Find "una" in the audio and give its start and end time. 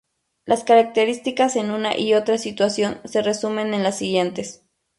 1.69-1.95